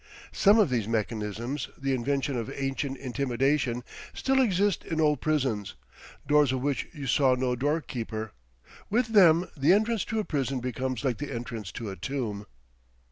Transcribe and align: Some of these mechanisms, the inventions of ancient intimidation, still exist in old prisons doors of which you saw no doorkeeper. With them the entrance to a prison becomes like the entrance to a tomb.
Some 0.31 0.57
of 0.57 0.71
these 0.71 0.87
mechanisms, 0.87 1.69
the 1.77 1.93
inventions 1.93 2.35
of 2.35 2.51
ancient 2.55 2.97
intimidation, 2.97 3.83
still 4.15 4.41
exist 4.41 4.83
in 4.83 4.99
old 4.99 5.21
prisons 5.21 5.75
doors 6.27 6.51
of 6.51 6.61
which 6.61 6.87
you 6.91 7.05
saw 7.05 7.35
no 7.35 7.55
doorkeeper. 7.55 8.31
With 8.89 9.09
them 9.09 9.47
the 9.55 9.73
entrance 9.73 10.03
to 10.05 10.17
a 10.17 10.25
prison 10.25 10.59
becomes 10.59 11.03
like 11.05 11.19
the 11.19 11.31
entrance 11.31 11.71
to 11.73 11.91
a 11.91 11.95
tomb. 11.95 12.47